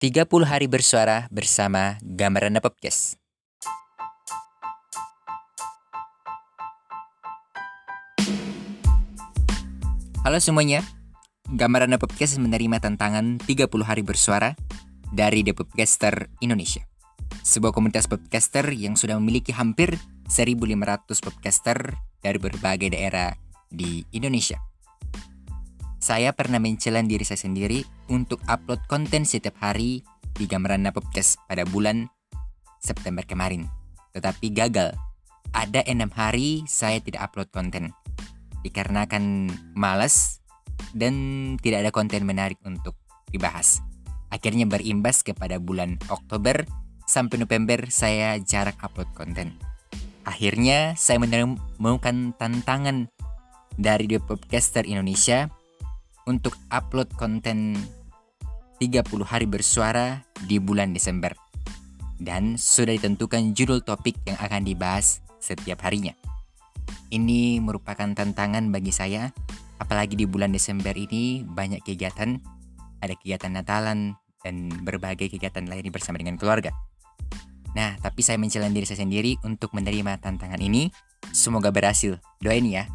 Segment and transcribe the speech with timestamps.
[0.00, 3.20] 30 hari bersuara bersama Gambaran Podcast.
[10.24, 10.80] Halo semuanya,
[11.52, 14.56] Gambaran Podcast menerima tantangan 30 hari bersuara
[15.12, 16.80] dari The Podcaster Indonesia.
[17.44, 20.00] Sebuah komunitas podcaster yang sudah memiliki hampir
[20.32, 21.92] 1.500 podcaster
[22.24, 23.36] dari berbagai daerah
[23.68, 24.69] di Indonesia.
[26.10, 30.02] Saya pernah mencela diri saya sendiri untuk upload konten setiap hari
[30.34, 32.10] di Gambaran Podcast pada bulan
[32.82, 33.70] September kemarin.
[34.10, 34.90] Tetapi gagal.
[35.54, 37.94] Ada enam hari saya tidak upload konten.
[38.66, 40.42] Dikarenakan malas
[40.98, 41.14] dan
[41.62, 42.98] tidak ada konten menarik untuk
[43.30, 43.78] dibahas.
[44.34, 46.66] Akhirnya berimbas kepada bulan Oktober
[47.06, 49.54] sampai November saya jarang upload konten.
[50.26, 53.06] Akhirnya saya menemukan tantangan
[53.78, 55.59] dari The Podcaster Indonesia
[56.26, 57.76] untuk upload konten
[58.80, 61.36] 30 hari bersuara di bulan Desember.
[62.20, 66.12] Dan sudah ditentukan judul topik yang akan dibahas setiap harinya.
[67.12, 69.32] Ini merupakan tantangan bagi saya,
[69.80, 72.40] apalagi di bulan Desember ini banyak kegiatan,
[73.00, 76.72] ada kegiatan Natalan dan berbagai kegiatan lain bersama dengan keluarga.
[77.72, 80.90] Nah, tapi saya menjalani diri saya sendiri untuk menerima tantangan ini.
[81.30, 82.18] Semoga berhasil.
[82.42, 82.88] Doain ya.